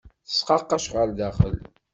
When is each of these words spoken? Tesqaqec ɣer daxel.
Tesqaqec 0.27 0.85
ɣer 0.95 1.09
daxel. 1.17 1.55